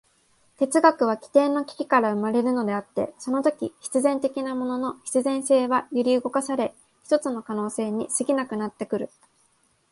[0.57, 9.11] 哲学は基底の危機から生まれるのであって、そのとき必然的なものの必然性は揺り動かされ、ひとつの可能性に過ぎなくなってくる。